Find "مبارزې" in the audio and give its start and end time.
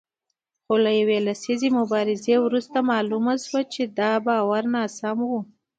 1.79-2.35